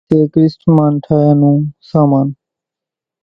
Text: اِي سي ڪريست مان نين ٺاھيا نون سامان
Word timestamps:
اِي 0.09 0.17
سي 0.23 0.27
ڪريست 0.33 0.61
مان 0.75 0.89
نين 0.91 0.95
ٺاھيا 1.03 1.31
نون 1.39 1.57
سامان 1.89 2.27